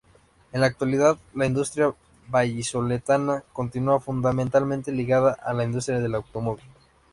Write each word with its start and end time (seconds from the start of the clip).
En 0.51 0.61
la 0.61 0.65
actualidad, 0.65 1.19
la 1.35 1.45
industria 1.45 1.93
vallisoletana 2.29 3.43
continúa 3.53 3.99
fundamentalmente 3.99 4.91
ligada 4.91 5.33
a 5.33 5.53
la 5.53 5.63
industria 5.63 5.99
del 5.99 6.15
automóvil. 6.15 6.65